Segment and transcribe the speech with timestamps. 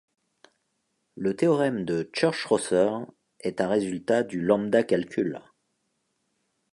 [1.15, 2.89] Le théorème de Church-Rosser
[3.41, 5.39] est un résultat du lambda-calcul.